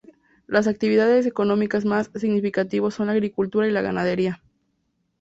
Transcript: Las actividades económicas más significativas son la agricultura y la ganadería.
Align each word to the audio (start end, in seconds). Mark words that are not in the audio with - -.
Las 0.47 0.65
actividades 0.65 1.27
económicas 1.27 1.85
más 1.85 2.09
significativas 2.15 2.95
son 2.95 3.05
la 3.05 3.11
agricultura 3.13 3.67
y 3.67 3.71
la 3.71 3.83
ganadería. 3.83 4.41